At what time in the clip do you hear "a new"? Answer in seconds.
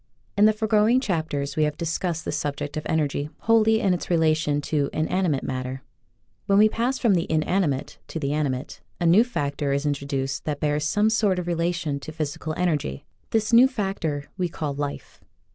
8.99-9.23